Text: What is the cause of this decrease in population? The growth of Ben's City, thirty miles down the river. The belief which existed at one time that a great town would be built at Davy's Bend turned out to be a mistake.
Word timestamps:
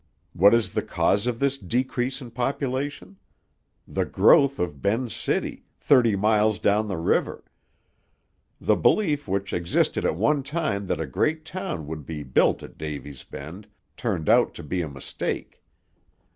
What 0.33 0.55
is 0.55 0.73
the 0.73 0.81
cause 0.81 1.27
of 1.27 1.37
this 1.37 1.59
decrease 1.59 2.21
in 2.23 2.31
population? 2.31 3.17
The 3.87 4.03
growth 4.03 4.57
of 4.57 4.81
Ben's 4.81 5.15
City, 5.15 5.65
thirty 5.79 6.15
miles 6.15 6.57
down 6.57 6.87
the 6.87 6.97
river. 6.97 7.43
The 8.59 8.75
belief 8.77 9.27
which 9.27 9.53
existed 9.53 10.03
at 10.03 10.15
one 10.15 10.41
time 10.41 10.87
that 10.87 10.99
a 10.99 11.05
great 11.05 11.45
town 11.45 11.85
would 11.85 12.03
be 12.07 12.23
built 12.23 12.63
at 12.63 12.79
Davy's 12.79 13.23
Bend 13.23 13.67
turned 13.95 14.27
out 14.27 14.55
to 14.55 14.63
be 14.63 14.81
a 14.81 14.89
mistake. 14.89 15.61